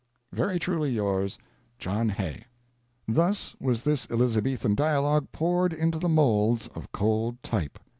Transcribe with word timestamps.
Very 0.33 0.57
truly 0.57 0.89
yours, 0.89 1.37
John 1.77 2.09
Hay. 2.09 2.45
Thus 3.07 3.55
was 3.59 3.83
this 3.83 4.07
Elizabethan 4.09 4.73
dialogue 4.73 5.27
poured 5.31 5.73
into 5.73 5.99
the 5.99 6.09
moulds 6.09 6.65
of 6.69 6.91
cold 6.91 7.43
type. 7.43 7.77